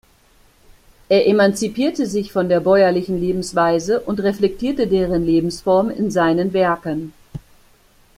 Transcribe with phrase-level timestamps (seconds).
[1.09, 7.13] Er emanzipierte sich von der bäuerlichen Lebensweise und reflektierte deren Lebensform in seinen Werken.